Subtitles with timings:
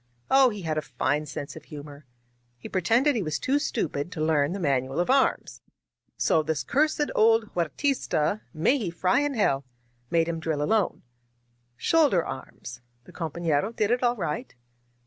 [0.31, 0.49] Oh!
[0.49, 2.07] he had a fine sense of humor.
[2.57, 5.61] He pretended he was too stupid to learn the manual of arms.
[6.17, 9.63] So this cursed old Huertista— (may he fry in hell!)—
[10.11, 11.03] ^made him drill alone."
[11.79, 14.55] ^Shoulder arms!' The compa^iero did it all right.